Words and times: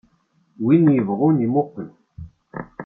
Win 0.65 0.85
yebɣun 0.95 1.43
imuqel. 1.45 1.89